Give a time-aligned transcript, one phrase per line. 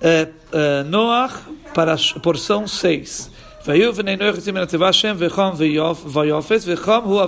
[0.00, 1.34] é, é, Noach
[1.74, 3.30] para a porção 6.
[3.64, 5.52] Veio venei Noach tzim nativa Hashem vechom
[6.06, 7.18] vayofes vechom hu.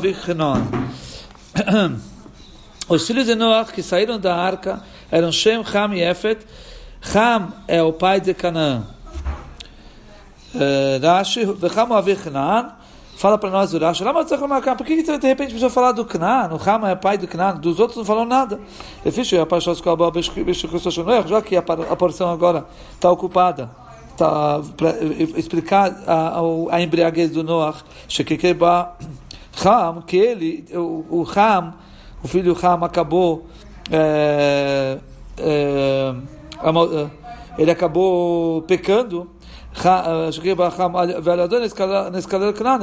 [2.89, 6.46] Os filhos de Noach que saíram da arca eram Shem, Ham e Efet.
[7.15, 8.85] Ham é o pai de Canaã.
[11.03, 12.77] Rashi, vecham avich Canaan.
[13.19, 16.50] Fala para nós o Rashi, por que, de repente precisa falar do Canaan?
[16.55, 18.61] O Ham é pai do Canaan, dos outros não falou nada.
[21.27, 21.62] Já que a
[21.96, 22.64] porção agora
[22.95, 23.71] está ocupada
[24.12, 24.90] está para
[25.36, 26.40] explicar a,
[26.71, 27.82] a, embriaguez do Noach,
[29.67, 31.26] Ham, que ele, o, o
[32.23, 33.48] o filho Ham acabou
[33.91, 34.98] é,
[35.39, 36.15] é,
[37.59, 39.29] ele acabou pecando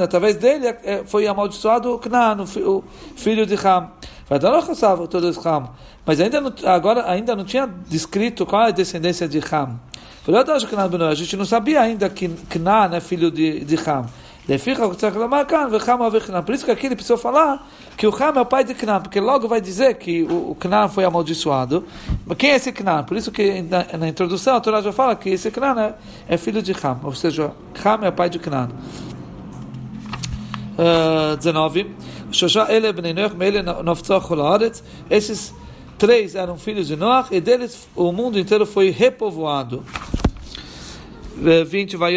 [0.02, 0.74] através dele
[1.06, 2.84] foi amaldiçoado Canaã, o
[3.16, 3.90] filho de Ham.
[6.04, 9.78] Mas ainda não, agora ainda não tinha descrito qual é a descendência de Ham.
[10.28, 14.06] A gente não sabia ainda que Canaã é filho de, de Ham.
[16.42, 19.00] Por isso que aqui ele precisou falar que o Ham é o pai de Canaã,
[19.00, 21.84] porque logo vai dizer que o, o Canaã foi amaldiçoado.
[22.24, 23.02] Mas quem é esse Canaã?
[23.02, 25.94] Por isso que na, na introdução a Torá já fala que esse Canaã
[26.28, 27.50] é, é filho de Ham, ou seja,
[27.84, 28.68] Ham é o pai de Canaã.
[30.78, 31.90] Uh, 19.
[35.10, 35.54] Esses
[35.98, 39.82] três eram filhos de Noach e deles o mundo inteiro foi repovoado.
[41.66, 42.16] 20 vai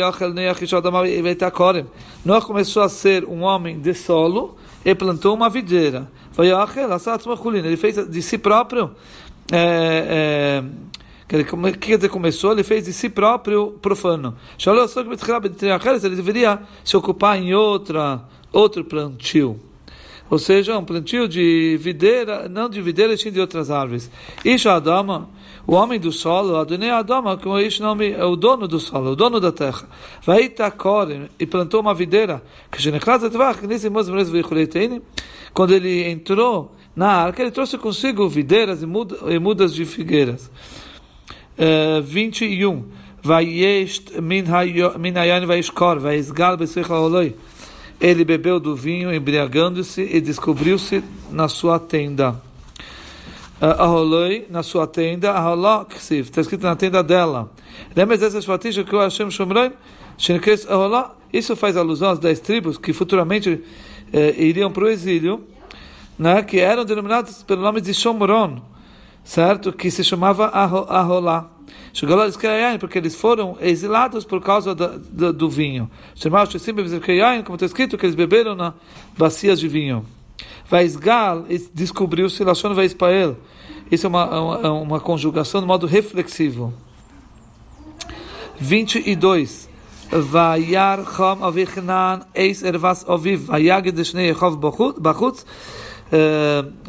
[2.23, 6.09] Noach começou a ser um homem de solo e plantou uma videira.
[6.37, 8.91] Ele fez de si próprio.
[9.51, 10.63] É, é,
[11.27, 11.43] que
[11.77, 14.35] quer dizer, começou, ele fez de si próprio profano.
[14.57, 19.59] Ele deveria se ocupar em outra, outro plantio.
[20.30, 24.11] Ou seja, um plantio de videira, não de videira, sim de outras árvores.
[24.45, 25.30] Isha Adama,
[25.66, 29.16] o homem do solo, Adonai Adama, como este nome é o dono do solo, o
[29.16, 29.88] dono da terra.
[30.23, 32.44] Vai Korem, e plantou uma videira,
[35.53, 40.52] quando ele entrou na arca, ele trouxe consigo videiras e mudas de figueiras.
[41.58, 42.86] Uh, 21.
[43.21, 47.36] Vayest min hayan vayishkor, vayisgal besecha oloi
[47.99, 52.36] ele bebeu do vinho, embriagando-se, e descobriu-se na sua tenda.
[53.61, 57.52] Ah, Aholoi, na sua tenda, Aholok, está escrito na tenda dela.
[57.93, 59.71] Lembra dessas fatísticas que o Hashem Shomron?
[61.32, 63.61] Isso faz alusão às dez tribos que futuramente
[64.14, 65.43] eh, iriam para o exílio,
[66.17, 68.61] né, que eram denominadas pelo nome de Shomron,
[69.23, 69.71] certo?
[69.73, 71.49] Que se chamava Aholá.
[72.80, 75.89] Porque eles foram exilados por causa do, do, do vinho.
[77.45, 78.73] Como está escrito, que eles beberam na
[79.17, 80.05] bacias de vinho.
[80.70, 83.38] Vaisgal descobriu-se, Lashon Vaispael.
[83.92, 86.73] Isso é uma, uma, uma conjugação de modo reflexivo.
[88.60, 89.67] 22.
[90.11, 93.45] Vayar chom avichnan eis ervas oviv.
[93.48, 95.45] Vayagid deshnei echov bachutz.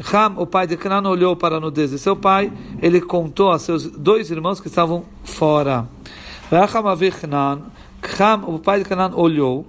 [0.02, 3.58] Ram, o pai de Canaan, olhou para a nudez de seu pai, ele contou a
[3.58, 5.86] seus dois irmãos que estavam fora.
[8.02, 9.66] Ram, o pai de Canaan, olhou.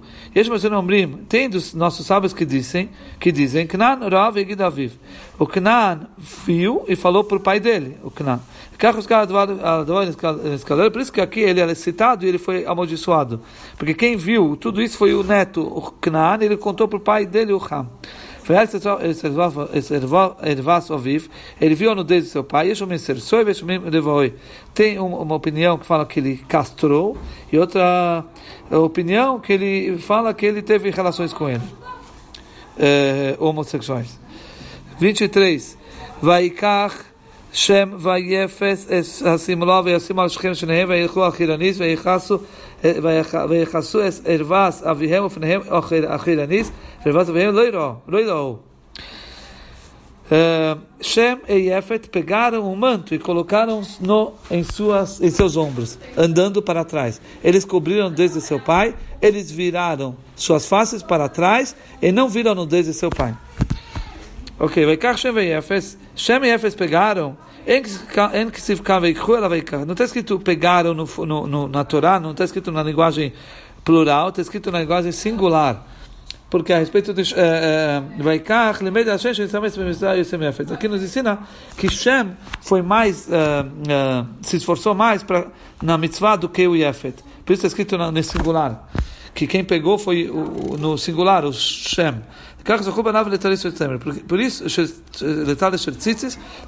[1.28, 2.88] Tem dos nossos sábios que dizem,
[3.20, 4.90] que dizem, e.
[5.38, 6.06] O Canaan
[6.46, 8.40] viu e falou para o pai dele, o Canaan.
[10.90, 13.42] Por isso que aqui ele era citado e ele foi amaldiçoado.
[13.76, 17.26] Porque quem viu tudo isso foi o neto, o Canaan, ele contou para o pai
[17.26, 17.86] dele, o Ram.
[21.60, 22.72] Ele viu a nudez do seu pai,
[24.74, 27.16] tem uma opinião que fala que ele castrou
[27.52, 28.24] e outra
[28.70, 31.62] opinião que ele fala que ele teve relações com ele,
[32.78, 34.18] é, homossexuais.
[34.98, 35.78] 23.
[36.20, 37.12] Vaikach
[37.52, 38.86] Shem Vayefes
[39.22, 42.40] Asimlov Asim al Shechem Shenehem Vayilchu Achiranis Vayichasu
[43.49, 45.61] ויכעסו ארבס אביהם ופניהם
[46.07, 46.71] אכילניס
[47.05, 48.57] וארבס אביהם לא יראו, לא יראו.
[50.99, 56.61] Shem e Yefet pegaram um manto e colocaram no em suas em seus ombros, andando
[56.61, 57.21] para trás.
[57.41, 62.93] Eles cobriram desde seu pai, eles viraram suas faces para trás e não viram desde
[62.93, 63.33] seu pai.
[64.59, 65.97] Ok, vai cá Shem e Yefes.
[66.15, 67.37] Shem e Yefes pegaram.
[69.84, 73.32] não está escrito pegaram no, no, no, na Torá, não está escrito na linguagem
[73.84, 75.86] plural, está escrito na linguagem singular.
[76.52, 77.22] Porque a respeito de
[78.18, 78.74] vai cá,
[80.74, 81.38] aqui nos ensina
[81.78, 85.46] que Shem foi mais, uh, uh, se esforçou mais pra,
[85.82, 87.24] na mitzvah do que o Yefet.
[87.42, 88.86] Por isso está escrito no singular.
[89.34, 92.20] Que quem pegou foi o, no singular, o Shem.
[94.28, 94.64] Por isso,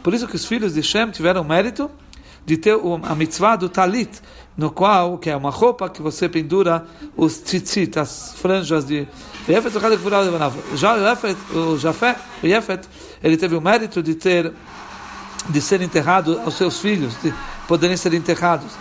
[0.02, 1.90] por isso que os filhos de Shem tiveram mérito
[2.46, 4.20] de ter a mitzvah do talit,
[4.56, 6.84] no qual, que é uma roupa que você pendura
[7.16, 9.08] os tzitzit, as franjas de...
[10.74, 10.94] Já
[11.54, 12.88] o Jafé, o Yefet,
[13.22, 14.52] ele teve o mérito de ter
[15.48, 17.32] de ser enterrado aos seus filhos, de
[17.68, 18.72] poderem ser enterrados.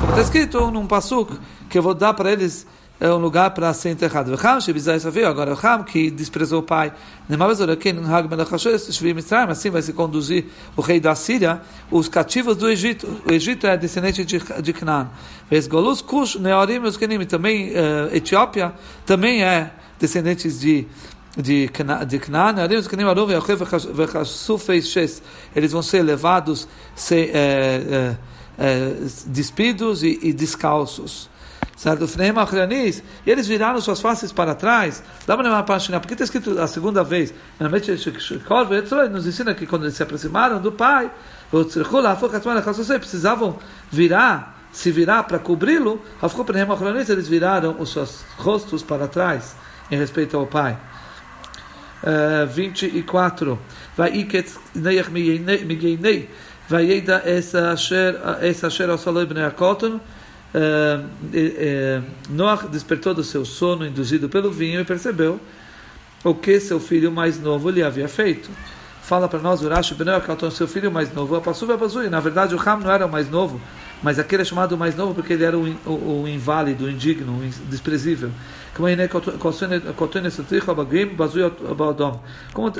[0.00, 1.36] Como está escrito num pasuk
[1.68, 2.64] que eu vou dar para eles
[3.00, 4.32] é um lugar para ser enterrado.
[4.32, 6.92] Agora, o Ham, que desprezou o pai,
[9.50, 10.46] assim vai se conduzir
[10.76, 11.60] o rei da Síria,
[11.90, 13.20] os cativos do Egito.
[13.28, 15.08] O Egito é descendente de, de Canaan.
[15.68, 16.80] Golus, Cush, Neorim
[17.20, 18.72] e também uh, Etiópia,
[19.04, 20.86] também é descendentes de
[21.36, 22.04] de Canaan,
[25.54, 28.16] eles vão ser levados, ser, é, é,
[28.56, 28.92] é,
[29.26, 31.28] despidos e, e descalços
[31.76, 32.06] certo?
[33.26, 35.02] E eles viraram suas faces para trás.
[35.26, 37.34] Porque está escrito a segunda vez.
[37.58, 41.10] Nos ensina que quando eles se aproximaram do pai,
[42.98, 43.58] precisavam
[43.90, 46.02] virar, se virar para cobri-lo.
[47.08, 49.56] Eles viraram os seus rostos para trás
[49.90, 50.78] em respeito ao pai.
[52.02, 53.58] Uh, 24.
[53.96, 54.52] Vaiket
[56.66, 57.74] Vaieda essa
[60.54, 65.40] Uh, Noah despertou do seu sono induzido pelo vinho e percebeu
[66.22, 68.50] o que seu filho mais novo lhe havia feito.
[69.02, 71.66] Fala para nós, Urashi Benel, que seu filho mais novo, Apassu
[72.02, 73.60] e Na verdade, o Ram não era o mais novo,
[74.02, 78.30] mas aquele é chamado mais novo porque ele era o, inválido, o indigno, o desprezível.
[78.74, 78.88] Como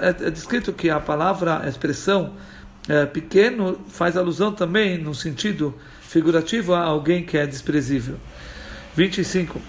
[0.01, 2.33] é, é descrito que a palavra, a expressão
[2.89, 5.75] é, pequeno, faz alusão também no sentido
[6.15, 8.15] figurativo a alguém que é desprezível.
[8.95, 9.61] 25.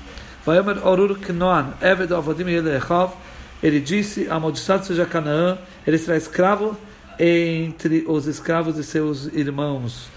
[0.46, 3.14] Vayomer Orur Knoan, Eved Avodim Yelechav,
[3.64, 5.58] ele disse: Amaldiçoado seja Canaã,
[5.88, 6.78] ele será escravo
[7.18, 10.08] entre os escravos de seus irmãos.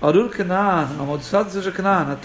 [0.00, 2.16] Arur Canaan, amaldiçoado seja Canaan,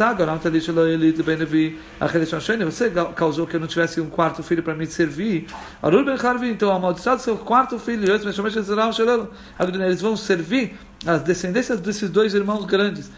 [2.66, 5.48] você causou que eu não tivesse um quarto filho para me servir.
[5.81, 12.36] Arur Ben Harvi, então amaldiçoado seu quarto filho, eles vão servir as descendências desses dois
[12.36, 13.10] irmãos grandes.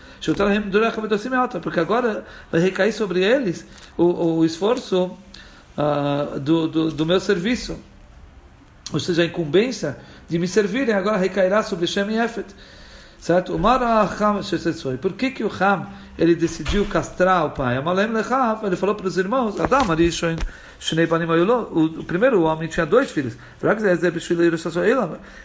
[1.62, 3.66] Porque agora vai recair sobre eles
[3.98, 5.12] o, o esforço
[5.78, 7.78] uh, do, do, do, meu serviço.
[8.94, 9.98] Ou seja, a incumbência
[10.30, 12.48] de me servirem agora recairá sobre Shem e Efet.
[13.26, 13.60] Certo?
[15.02, 17.76] Por que, que o Ham ele decidiu castrar o pai?
[18.64, 19.82] Ele falou para os irmãos: Adam,
[21.72, 23.36] o primeiro homem tinha dois filhos.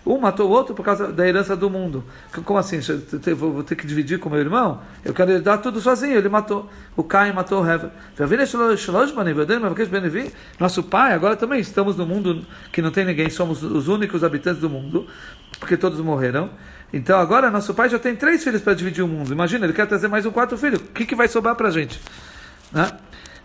[0.05, 2.05] Um matou o outro por causa da herança do mundo.
[2.45, 2.81] Como assim?
[3.35, 4.83] Vou ter que dividir com meu irmão?
[5.03, 6.19] Eu quero dar tudo sozinho.
[6.19, 6.69] Ele matou.
[6.95, 7.89] O Caim matou o Hever.
[10.59, 14.61] Nosso pai, agora também estamos no mundo que não tem ninguém, somos os únicos habitantes
[14.61, 15.07] do mundo,
[15.59, 16.51] porque todos morreram.
[16.93, 19.33] Então agora nosso pai já tem três filhos para dividir o mundo.
[19.33, 20.77] Imagina, ele quer trazer mais um quarto filho.
[20.79, 22.01] O que, que vai sobrar para a gente?
[22.73, 22.91] Né?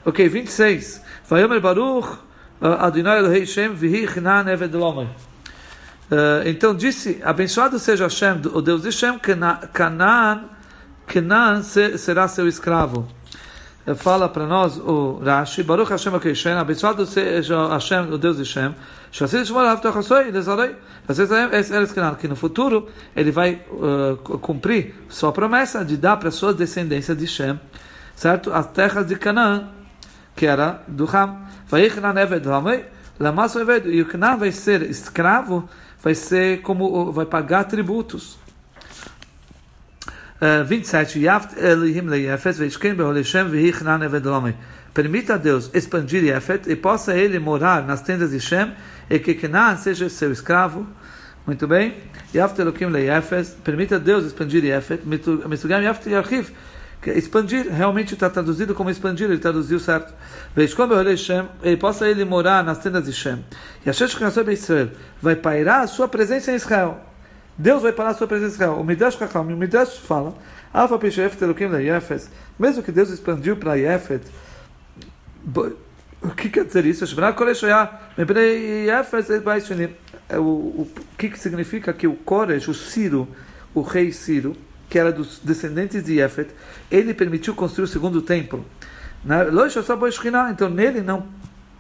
[0.03, 1.01] Ok, 26.
[1.30, 2.18] Vayomer Baruch
[2.62, 4.06] Adonai Elohei Shem Vihi
[4.51, 5.07] Eved Lomer.
[6.45, 10.44] Então disse, abençoado seja Hashem, o Deus de Shem, Canaan,
[11.07, 13.07] Canaan será seu escravo.
[13.93, 18.73] Fala para nós o Rashi, Baruch Hashem Akeshem, abençoado seja Hashem, o Deus de Shem,
[22.19, 27.27] que no futuro ele vai uh, cumprir sua promessa de dar para sua descendência de
[27.27, 27.60] Shem,
[28.15, 28.51] certo?
[28.51, 29.69] As terras de Canaã
[30.36, 31.45] que era do Ram.
[33.86, 35.67] E o Canaã vai ser escravo,
[36.01, 38.38] vai ser como vai pagar tributos.
[40.42, 41.20] Uh, 27.
[41.20, 44.25] Yaft Elihim leyefet veishkem beholeshem vehichnan eved
[44.94, 48.74] Permita a Deus expandir Yefet e possa ele morar nas tendas de Shem
[49.10, 50.88] e que Canaan seja seu escravo.
[51.46, 51.96] Muito bem.
[53.63, 55.01] Permita a Deus expandir Yefet.
[55.06, 56.51] Mitugam Yaft Yarchiv
[57.12, 60.13] expandir, realmente está traduzido como expandir, ele traduziu certo.
[61.63, 63.46] E possa ele morar nas tendas de Shem.
[63.86, 67.14] A Israel vai pairar a sua presença em Israel.
[67.57, 68.74] Deus vai parar a sua presença Israel.
[68.74, 70.35] O Midrash Chacham, o Midrash fala,
[70.74, 74.25] Alfa Pishef Telukim Yefes, mesmo que Deus expandiu para Yefet,
[76.21, 77.05] o que quer dizer isso?
[80.31, 83.27] O, o que, que significa que o Koresh, o Ciro,
[83.74, 84.55] o rei Ciro,
[84.89, 86.50] que era dos descendentes de Yefet,
[86.91, 88.65] ele permitiu construir o segundo templo.
[90.51, 91.27] Então nele não,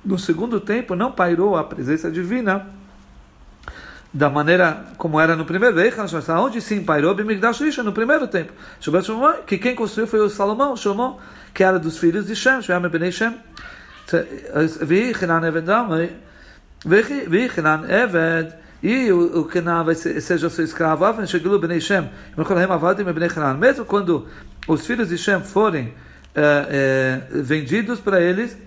[0.03, 2.67] no segundo templo não pairou a presença divina
[4.15, 5.75] da maneira como era no primeiro
[6.39, 8.55] onde sim pairou no primeiro templo.
[9.45, 11.19] Que quem construiu foi o Salomão, Shomon,
[11.53, 13.37] que era dos filhos de Shem, Shem ben Shem.
[18.81, 21.03] e o, o Kenan vai ser, seja seu escravo,
[23.59, 24.27] mesmo quando
[24.65, 25.93] os filhos de Shem forem
[26.33, 28.57] é, é, vendidos para eles,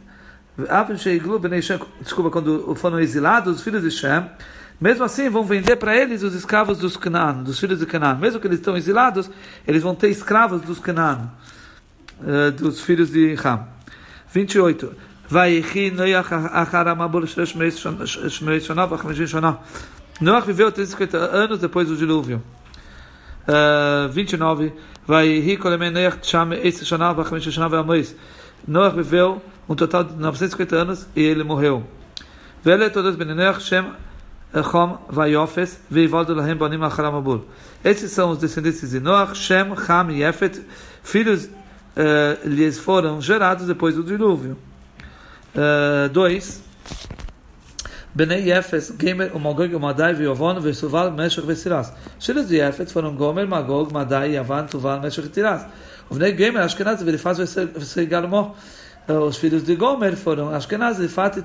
[2.02, 4.28] desculpa, quando foram exilados os filhos de Shem,
[4.80, 8.14] mesmo assim, vão vender para eles os escravos dos Canaan, dos filhos de Canaan.
[8.14, 9.28] Mesmo que eles estão exilados,
[9.66, 11.30] eles vão ter escravos dos Canaan,
[12.20, 13.66] uh, eh, dos filhos de Ram.
[14.32, 14.94] 28.
[15.28, 19.58] Vaihi Noach Acharam Abul Shmeis Shonah, Bachmejin Shonah.
[20.20, 22.40] Noach viveu 350 anos depois do dilúvio.
[23.48, 24.72] Eh, uh, 29.
[25.06, 27.68] Vaihi Kolemei Noach Tsham Eis Shonah, Bachmejin Shonah,
[28.66, 31.84] Noach viveu um total de 950 anos e ele morreu.
[32.62, 33.84] Vele todos benenoach Shem
[34.52, 37.44] שם Chom, Vaiofes, Veivaldo Lahem Banim Acharamabul.
[37.84, 40.60] Esses são os descendentes de Noach, Shem, Ham e Efet,
[41.02, 44.56] filhos uh, lhes foram gerados depois do dilúvio.
[46.12, 46.56] 2.
[46.56, 46.68] Uh,
[48.14, 51.92] Bnei Efes, Gemer, Magog, Madai, Viovon, Vesuval, Meshach, Vesiras.
[52.18, 55.66] Filhos de Efet foram Gomer, Magog, Madai, Yavan, Tuval, Meshach e Tiras.
[56.10, 58.56] Bnei Gemer, Ashkenaz, Verifaz, Vesegalmo.
[59.06, 61.42] Os filhos de Gomer foram Ashkenaz, Rifat e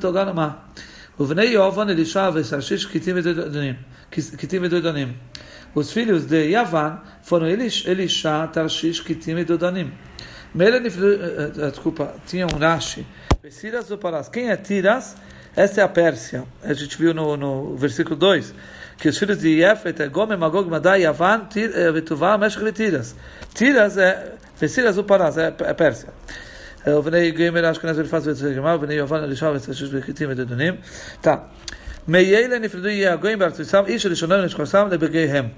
[1.18, 2.44] Uvnei Yovan Elishava e
[2.88, 5.16] Kitim e
[5.76, 9.92] Os filhos de Yavan foram Elish, Elisha, Tarshish, Kitim e Dodanim.
[10.60, 13.06] Eh, eh, desculpa, tinha um Rashi.
[13.60, 14.30] Tiras do Parás.
[14.30, 15.16] Quem é Tiras?
[15.56, 16.46] Essa é a Pérsia.
[16.64, 18.54] A gente viu no, no versículo 2
[18.98, 21.48] que os filhos de Éfreta, eh, Gomer, Magog, Madai, Yavan,
[21.94, 23.16] Vetuvá, Meshach e Tiras.
[23.54, 24.34] Tiras é.
[24.60, 26.10] Tiras do Parás, é, é Pérsia.
[26.87, 30.75] ובני גמר אשכנז ולפס ויצחק גמר, ובני יובן אלישע וצריש וחיטים ודדונים.
[31.23, 31.29] tá.
[32.09, 35.49] מאלה נפרדו יהיה הגויים בארצותם, איש הראשונה לנשכוסם לבגיהם.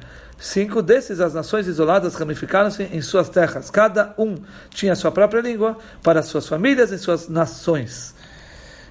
[0.40, 3.68] Cinco desses, as nações isoladas ramificaram-se em suas terras.
[3.70, 4.36] Cada um
[4.70, 8.14] tinha sua própria língua para suas famílias e suas nações.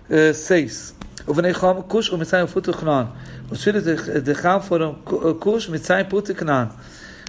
[0.08, 0.94] Uh, seis.
[1.26, 3.10] O Venechom, Cush, o Mitzrayim, Futu, Canaã.
[3.50, 4.94] Os filhos de Ham foram
[5.40, 6.70] Cush, Mitzrayim, Putu e Canaã.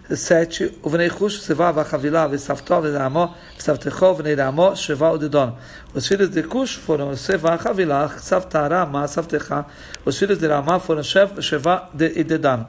[0.10, 0.80] 7.
[0.84, 5.58] o Venei Sevava, Sevá, Vachavilá, Vesaftó, Vedamó, Vesaftechó, Veneiramo, Shevá, Odedon.
[5.94, 9.66] Os filhos de Cush foram Sevá, Chavilá, Saftá, Ramá, Saftechá.
[10.04, 12.68] Os filhos de Ramá foram Shevá e Dedan.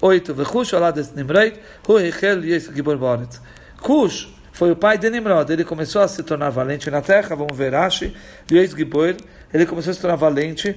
[0.00, 3.40] Oito, Vechush, Olá, Desnimreit, Hu, Hechel, Yes, Gibor, Boretz.
[3.80, 5.52] Cush, foi o pai de Nimrod.
[5.52, 8.16] Ele começou a se tornar valente na terra, vamos ver Rashi,
[8.50, 10.74] ele começou a se tornar valente.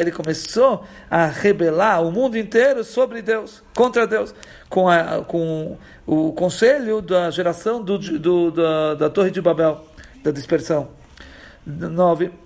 [0.00, 4.32] Ele começou a rebelar o mundo inteiro sobre Deus, contra Deus,
[4.68, 9.84] com, a, com o conselho da geração do, do, da, da Torre de Babel,
[10.22, 10.90] da dispersão.
[11.66, 12.45] 9.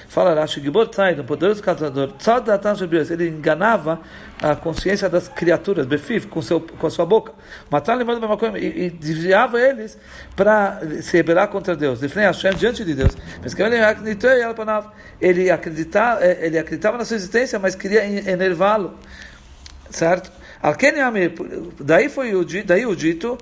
[0.11, 2.11] Fala Rashi, Gibor Tzai, um poderoso caçador,
[3.09, 4.01] ele enganava
[4.41, 7.31] a consciência das criaturas, Befif, com, seu, com a sua boca.
[7.69, 7.97] Matar
[8.57, 9.97] e, e desviava eles
[10.35, 12.01] para se rebelar contra Deus.
[12.01, 13.15] Defnei Hashem diante de Deus.
[15.21, 18.99] Ele acreditava, ele acreditava na sua existência, mas queria enervá-lo.
[19.89, 20.29] Certo?
[21.79, 23.37] Daí foi o, daí o dito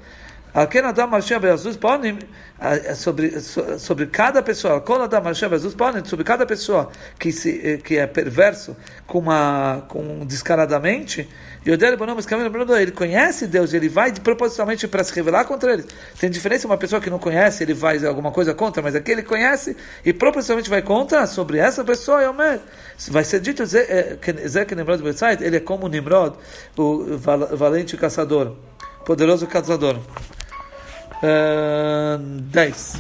[2.96, 4.82] sobre, sobre cada pessoa,
[6.10, 8.76] sobre cada pessoa que, se, que é perverso
[9.06, 11.30] com, uma, com descaradamente,
[12.82, 15.86] ele conhece Deus, ele vai propositalmente para se revelar contra ele.
[16.20, 19.76] Tem diferença uma pessoa que não conhece, ele faz alguma coisa contra, mas aquele conhece
[20.04, 22.22] e propositalmente vai contra sobre essa pessoa,
[23.12, 24.18] vai ser dito eh,
[24.66, 25.04] que Nimrod
[25.42, 26.36] ele é como Nimrod,
[26.78, 28.56] o valente caçador,
[29.05, 29.97] poderoso caçador.
[31.23, 32.99] 10.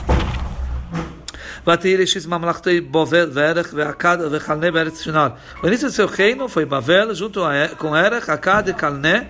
[1.66, 5.28] ותהי לשיס ממלכתי בובל וערך ועקד וחלנה בארץ שנר.
[5.64, 7.40] וניסו צורכנו foi Bavel junto
[7.78, 9.26] com Erech, Akkad e Kalné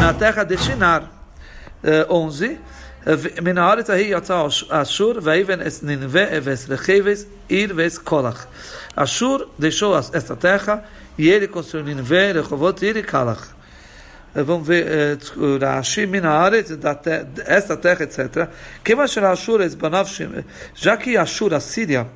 [0.00, 1.02] na terra de Shinar.
[1.84, 2.48] 11.
[3.42, 8.46] מן הארץ ההיא יצא אשור ויבן את ננבה ואת רכבס עיר ואת קולח.
[8.96, 10.84] אשור deixou esta terra
[11.18, 13.44] e ele construiu Ninvé, Rehovot, Ir e Kalach.
[13.44, 13.53] Eh,
[14.43, 16.65] vamos ver uh, Rashi Minaret,
[17.45, 18.49] esta terra, etc.
[20.73, 22.07] Já que Ashur, a Síria,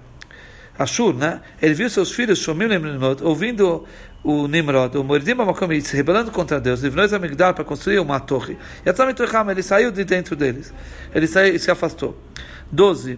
[0.77, 1.41] Ashur, né?
[1.61, 3.85] Ele viu seus filhos Shomim Nimrod, ouvindo
[4.23, 8.57] o Nimrod, o Moridim Bamakom, se rebelando contra Deus, livnou Amigdal para construir uma torre.
[8.85, 10.73] E a ele saiu de dentro deles.
[11.13, 12.17] Ele saiu e se afastou.
[12.71, 13.17] 12.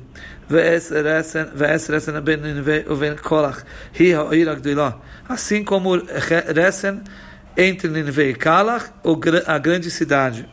[5.28, 5.96] Assim como
[6.56, 7.02] Resen
[7.58, 8.92] entre Nineveh e Kalach,
[9.46, 10.48] a grande cidade.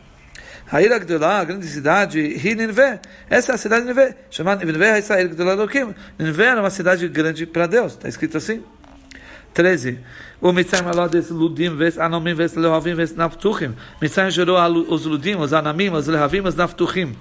[0.71, 4.15] Hair Agdolá, a grande cidade, Hi Nineveh, essa é a cidade de Nineveh.
[4.29, 5.95] Chamada Nineveh, essa é Agdolá Lokim.
[6.17, 8.63] Nineveh era uma cidade grande para Deus, está escrito assim.
[9.53, 9.99] 13.
[10.39, 13.75] O Mitzrayim desse Ludim, ves Anomim, ves Lehavim, ves Naftuchim.
[13.99, 14.57] Mitzrayim gerou
[14.89, 17.15] os Ludim, os Anamim, os Lehavim, os Naftuchim.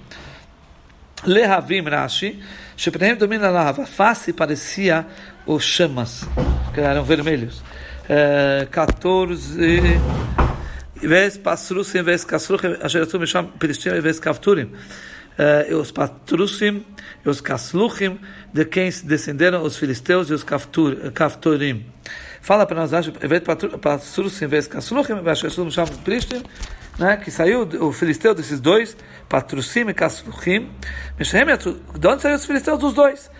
[1.25, 2.39] Lehavim, Rashi,
[2.77, 3.87] Shepnehem domina lava.
[3.87, 5.07] Face parecia
[5.47, 6.29] os chamas,
[6.75, 7.63] que eram vermelhos.
[8.09, 10.01] Uh, 14.
[11.03, 14.73] Ves Pasrusim, ves Kasruchim, Asher Yatzum Misham Pilistim, ves Kafturim.
[15.39, 16.85] Uh, os Patrusim
[17.25, 18.19] e os Kasluchim,
[18.53, 21.87] de quem descenderam os filisteus e os Kafturim.
[22.41, 23.45] Fala para nós, Evet
[23.81, 26.43] Patrusim, ves Kasluchim, Asher Yatzum Misham Pilistim,
[26.99, 28.97] né, que saiu o filisteu desses dois,
[29.29, 30.71] Patrusim e Kasluchim.
[31.99, 33.31] De onde saiu os filisteus dos dois?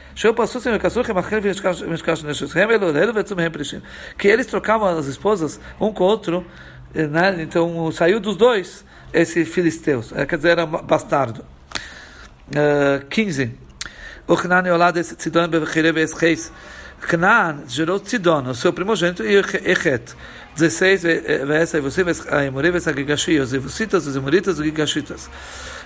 [4.17, 6.47] Que eles trocavam as esposas um com o outro,
[6.95, 7.43] né?
[7.43, 11.45] então saiu dos dois esse filisteus, quer dizer, era bastardo.
[12.49, 13.55] Uh, 15.
[14.27, 16.53] O Hanan Yolad Tzidon Bevechire Vesreis.
[17.01, 20.15] Canaan gerou Tzidon, o seu primogênito, e Echet.
[20.59, 25.31] 16, essa e você, a Emorim, essa Gigashi, os Evusitas, os Emoritas, os Gigashitas.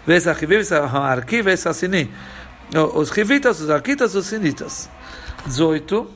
[0.09, 2.11] Essa Arquivi, essa Arqui, essa Sini.
[2.95, 4.89] Os Rivitas, os Arquitas, os Sinitas.
[5.45, 6.11] 18.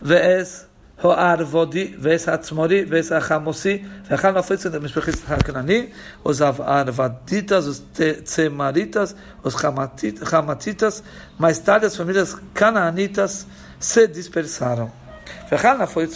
[0.00, 0.68] Ves
[1.02, 5.90] Hoarvodi, Ves Atzmori, a Achamosi, Vechal Nafritzen, Mishpechis Haknani,
[6.22, 11.02] os Arvaditas, os Temaritas, os Hamatitas.
[11.38, 13.46] Mais tarde, as famílias cananitas
[13.80, 14.99] se dispersaram.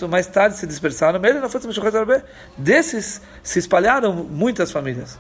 [0.10, 1.20] Mais tarde se dispersaram,
[2.58, 5.18] desses se espalharam muitas famílias.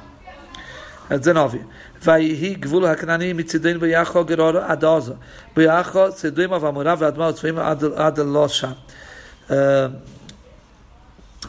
[1.09, 1.59] 19.
[2.03, 5.13] ויהי גבול הכנעני מצידנו ביחו גרור עד עוזו.
[5.55, 7.59] ביחו צידוימה ועמורה ואדמה וצבעים
[7.95, 8.71] עד לושה.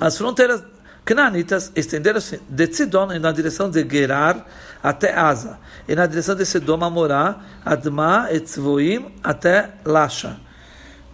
[0.01, 0.63] As fronteiras
[1.05, 4.47] cananitas estenderam-se de Sidon na direção de Gerar
[4.83, 10.39] até Asa, e na direção de Sedom, Amorá, Adma e Tzvoim até Lasha.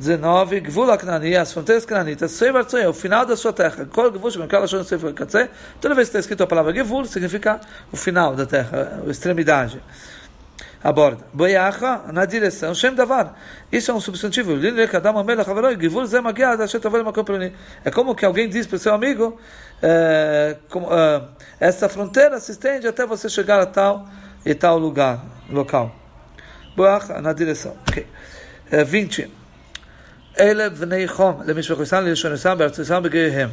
[0.02, 3.86] 19, Gvul Aknani, as fronteiras cananitas, Seivar Tzoy, o final da sua terra.
[3.86, 9.80] Toda vez que está escrito a palavra Gvul, significa o final da terra, a extremidade.
[10.84, 11.24] A borda.
[11.32, 13.36] Boiacha, na direção, Shem Davar.
[13.72, 14.54] Isso é um substantivo.
[17.86, 19.40] É como que alguém diz para o seu amigo,
[19.84, 21.22] é, como, é,
[21.60, 24.08] essa fronteira se estende até você chegar a tal
[24.44, 25.96] e tal lugar, local.
[26.76, 27.78] Boiacha, na direção.
[27.88, 28.08] Okay.
[28.72, 29.41] É, 20.
[30.41, 33.49] אלה בני חום למשפחתם ללשונתם בארצותם בגאיהם.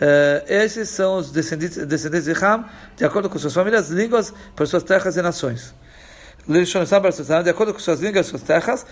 [0.00, 2.64] Esses são os descendentes, descendentes de Ham,
[2.96, 5.74] de acordo com suas famílias, línguas, por suas terras e nações.
[6.46, 8.86] de acordo com suas línguas e suas terras,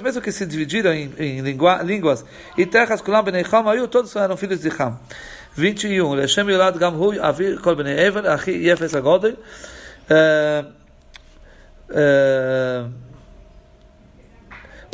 [0.00, 2.24] mesmo que se dividiram em, em língua, línguas
[2.56, 4.96] e terras, Kulam Bnei Ham, aí todos eram filhos de Ham.
[5.56, 6.14] 21.
[6.14, 9.36] Leshem Yolad Gam Hu, Avir Kol Bnei Ever, Achi Yefes Agodel.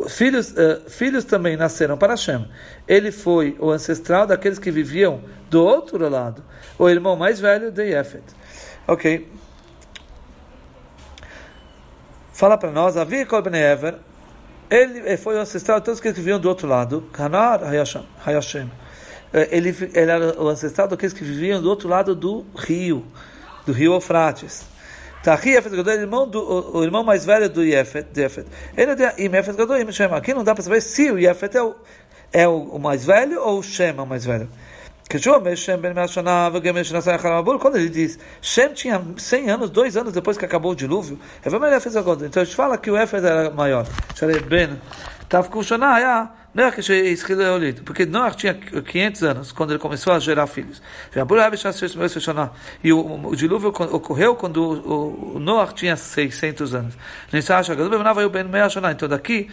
[0.07, 2.47] Filhos, uh, filhos também nasceram para Hashem.
[2.87, 6.43] Ele foi o ancestral daqueles que viviam do outro lado,
[6.77, 8.23] o irmão mais velho de Yefet.
[8.87, 9.29] Ok.
[12.33, 13.95] Fala para nós, Avi Ever,
[14.69, 18.71] ele foi o ancestral de todos aqueles que viviam do outro lado, Kanar Hayashem.
[19.33, 23.05] Eh, ele, ele era o ancestral daqueles que viviam do outro lado do rio,
[23.65, 24.65] do rio Eufrates.
[25.23, 28.07] Tachi Yefet Gadol, irmão do, o, irmão mais velho do Yefet.
[28.17, 30.15] É.
[30.15, 31.75] Aqui não dá para saber se o Yefet é o,
[32.31, 34.49] é o, mais velho ou o Shem é o mais velho.
[37.59, 42.41] Quando ele diz Shem tinha 100 anos, dois anos depois que acabou o dilúvio, então
[42.41, 43.85] a gente fala que o Efed era maior.
[46.57, 50.81] É é Porque Noah tinha 500 anos quando ele começou a gerar filhos.
[52.83, 56.97] E o, o dilúvio ocorreu quando o, o Noah tinha 600 anos.
[57.31, 59.49] Ah, então daqui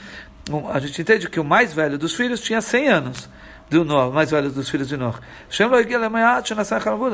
[0.73, 3.29] a gente entende que o mais velho dos filhos tinha 100 anos
[3.69, 5.21] do Noah, mais velho dos filhos de Noah.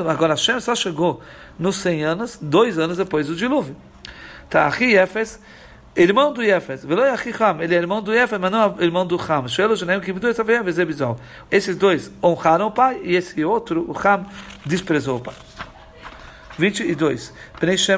[0.07, 1.21] Agora Shem só chegou
[1.59, 3.75] nos 100 anos, dois anos depois do dilúvio.
[4.49, 5.39] Tá, Éfes
[5.95, 9.45] irmão do Yefes, ele é irmão do Yefes, mas não é irmão do Ham.
[11.51, 14.25] Esses dois honraram o pai e esse outro, o Ham,
[14.65, 15.35] desprezou o pai.
[16.57, 17.33] 22.
[17.59, 17.97] Bnei Shem.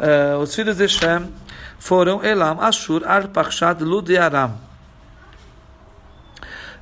[0.00, 1.32] Eh, os filhos de Shem
[1.78, 4.58] foram Elam, Ashur, Arpachshad, Lud e Aram.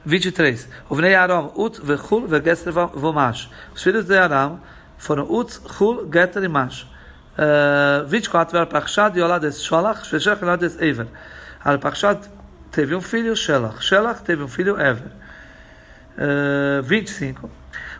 [0.04, 0.68] 23.
[0.88, 3.50] Uvnei Aram, Ut ve'chul ve'gesser vomash.
[3.74, 4.60] Os filhos de Aram
[4.97, 6.85] foram Utz, Chul, Geter e Mash.
[7.37, 11.07] Uh, 24, Arpachshad Yolades Sholach, Sheshach Yolades Ever.
[11.63, 12.29] Arpachshad
[12.71, 13.81] teve um filho, Shelach.
[13.81, 15.11] Shelach teve um filho, Ever.
[16.17, 17.49] Uh, 25.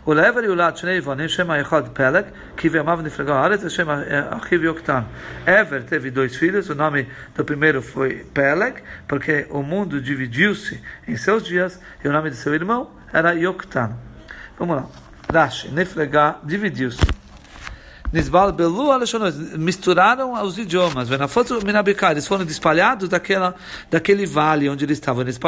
[0.06, 2.24] ולעבר יולד שני יבונים, שם האחד פלג,
[2.56, 3.86] כי בימיו נפלגה הארץ, ושם
[4.30, 5.00] אחיו יוקטן.
[5.46, 11.16] Ever teve dois filhos, o nome do primeiro foi Peleg, porque o mundo dividiu-se em
[11.16, 13.90] seus dias, e o nome de seu irmão era Yoktan.
[14.58, 14.86] Vamos lá.
[15.31, 16.97] Rashi, Neflegá, dividiu-se.
[18.11, 18.89] Nisbal Belu
[19.57, 21.09] misturaram os idiomas.
[21.11, 23.53] Eles foram espalhados daquela,
[23.89, 25.21] daquele vale onde eles estavam.
[25.21, 25.39] Eles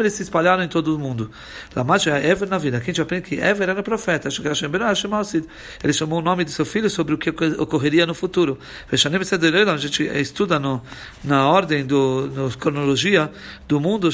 [0.00, 1.30] eles se espalharam em todo o mundo.
[1.76, 2.78] É Ever na vida.
[2.78, 4.28] Aqui a gente aprende que Ever era profeta.
[4.28, 8.58] Ele chamou o nome de seu filho sobre o que ocorreria no futuro.
[8.90, 10.82] A gente estuda no,
[11.22, 13.30] na ordem, do, na cronologia
[13.68, 14.08] do mundo,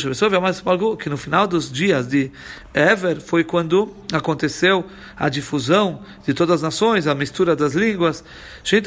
[0.99, 2.31] que no final dos dias de
[2.75, 4.85] Ever foi quando aconteceu
[5.17, 8.25] a difusão de todas as nações, a mistura das línguas.
[8.65, 8.81] Se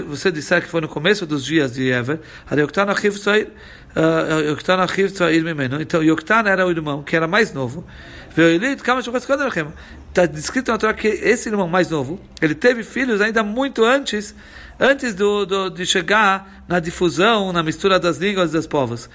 [0.00, 2.20] você disser que foi no começo dos dias de Ever,
[5.80, 7.84] então Yoktan era o irmão que era mais novo.
[10.08, 14.34] Está descrito na Torá que esse irmão mais novo, ele teve filhos ainda muito antes,
[14.78, 19.08] antes do, do, de chegar na difusão, na mistura das línguas dos povos.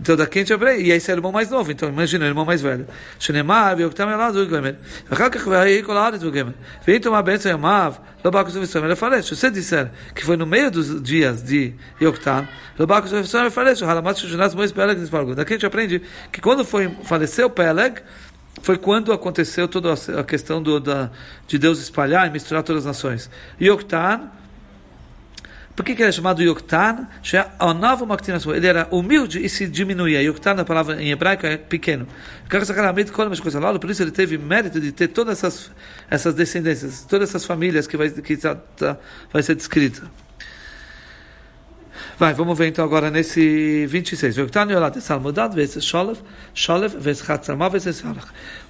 [0.00, 0.82] Então daqui a gente aprende.
[0.82, 1.70] E esse é o irmão mais novo.
[1.70, 2.86] Então imagina o irmão mais velho.
[3.18, 4.76] Shenemar, Yoktam Elad, Ugemer.
[5.10, 6.54] Hakak, Vahi, Kolaret, Ugemer.
[6.84, 8.84] Vem tomar benção em Amav, Lobacos Uvissam.
[8.84, 12.46] Ele fala, se você disser que foi no meio dos dias de Yoktam,
[12.78, 15.34] Lobacos Uvissam, ele o Halamat, Shujunat, Mois, Peleg, Nispargo.
[15.34, 16.02] Daqui a gente aprende
[16.32, 18.00] que quando foi, faleceu Peleg,
[18.62, 21.10] foi quando aconteceu toda a questão do, da,
[21.46, 23.30] de Deus espalhar e misturar todas as nações.
[23.60, 24.30] Yoktam,
[25.76, 27.08] por que, que ele é chamado Yoktan?
[28.54, 30.22] Ele era humilde e se diminuía.
[30.22, 32.06] Yoktan, a palavra em hebraico, é pequeno.
[32.48, 35.72] Por isso ele teve mérito de ter todas essas,
[36.08, 38.96] essas descendências, todas essas famílias que vai, que tá, tá,
[39.32, 40.02] vai ser descrita.
[42.16, 44.36] Vai, vamos ver então agora nesse 26.
[44.36, 44.68] Yoktan.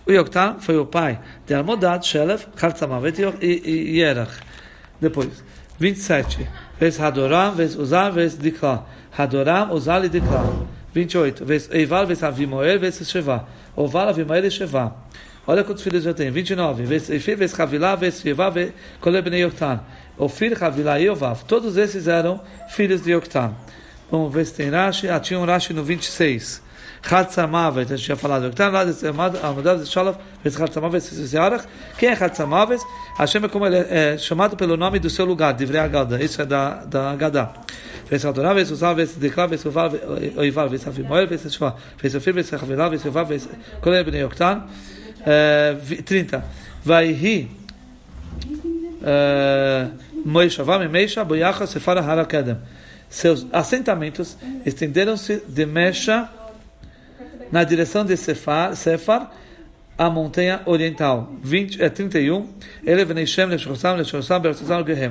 [0.06, 3.00] O Yoktan foi o pai de Almodad, Sholev, Chatzamah,
[3.42, 4.32] e Yerach.
[4.98, 5.44] Depois,
[5.78, 6.48] 27.
[6.78, 8.86] Vez Hadoram, vez Uzar, vez Dikla.
[9.16, 10.66] Hadoram, Uzar e Dikla.
[10.92, 11.44] 28.
[11.44, 13.46] Vez Eival, vez Avimoel, vez Sheva.
[13.74, 14.94] Oval, Avimoel e Sheva.
[15.46, 16.32] Olha quantos filhos eu tenho.
[16.32, 16.84] 29.
[16.84, 19.80] Vez Eifir, vez Havilá, vez Sheva, vez Kolebne Yoktan.
[20.16, 21.42] Ofir, Havilá e Ovav.
[21.44, 23.52] Todos esses eram filhos de Yoktan.
[24.10, 25.08] Vamos ver se tem Rashi.
[25.08, 26.62] Ah, tinha um Rashi no 26.
[27.06, 28.46] Chatzamavet, a gente tinha falado.
[28.46, 28.82] Então, lá
[29.42, 31.66] a mudança de Shalom, fez Chatzamavet, Zerach.
[31.98, 32.82] Quem é Chatzamavet?
[33.18, 36.22] Hashem é como ele é chamado pelo nome do seu lugar, de Agada.
[36.22, 37.50] Isso é da, da Agada.
[38.06, 38.24] Fez
[38.70, 39.90] Uzal, fez Dekla, fez Uval,
[40.36, 43.48] Oival, fez Avimoel, fez Shua, fez Ofir, fez Chavilá, fez Uval, fez
[43.80, 44.64] Kolel Ben Yoktan.
[46.04, 46.44] 30.
[46.84, 47.50] Vai ri.
[50.24, 52.56] Moishavá, Meisha, Boyacha, Sefara, Harakedem.
[53.10, 56.28] Seus assentamentos estenderam-se de Mesha
[57.50, 59.30] na direção de Sefar, Sefar
[59.96, 61.32] a montanha oriental.
[61.42, 62.48] 20, é, 31.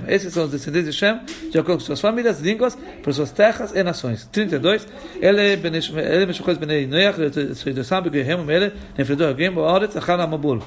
[0.08, 1.20] Esses são os descendentes de Shem,
[1.50, 4.28] de acordo com suas famílias, línguas, por suas terras e nações.
[4.32, 4.88] 32.
[5.22, 5.42] Ele
[10.24, 10.62] Amabul.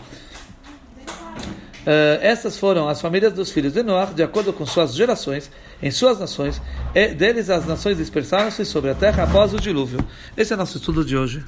[1.86, 5.48] Uh, essas foram as famílias dos filhos de Noach, de acordo com suas gerações,
[5.80, 6.60] em suas nações,
[6.92, 10.00] e deles as nações dispersaram-se sobre a terra após o dilúvio.
[10.36, 11.44] Esse é nosso estudo de hoje.